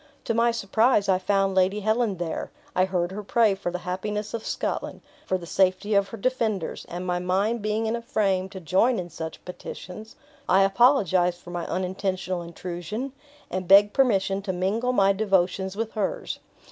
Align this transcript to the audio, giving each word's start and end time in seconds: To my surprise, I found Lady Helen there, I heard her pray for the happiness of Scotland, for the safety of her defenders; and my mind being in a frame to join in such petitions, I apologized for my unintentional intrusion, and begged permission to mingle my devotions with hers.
To 0.23 0.33
my 0.33 0.49
surprise, 0.49 1.07
I 1.07 1.19
found 1.19 1.53
Lady 1.53 1.81
Helen 1.81 2.17
there, 2.17 2.49
I 2.75 2.85
heard 2.85 3.11
her 3.11 3.21
pray 3.21 3.53
for 3.53 3.69
the 3.71 3.77
happiness 3.85 4.33
of 4.33 4.43
Scotland, 4.43 5.01
for 5.27 5.37
the 5.37 5.45
safety 5.45 5.93
of 5.93 6.07
her 6.09 6.17
defenders; 6.17 6.85
and 6.89 7.05
my 7.05 7.19
mind 7.19 7.61
being 7.61 7.85
in 7.85 7.95
a 7.95 8.01
frame 8.01 8.49
to 8.49 8.59
join 8.59 8.97
in 8.97 9.11
such 9.11 9.45
petitions, 9.45 10.15
I 10.49 10.63
apologized 10.63 11.37
for 11.39 11.51
my 11.51 11.67
unintentional 11.67 12.41
intrusion, 12.41 13.11
and 13.51 13.67
begged 13.67 13.93
permission 13.93 14.41
to 14.41 14.51
mingle 14.51 14.91
my 14.91 15.13
devotions 15.13 15.75
with 15.77 15.91
hers. 15.91 16.39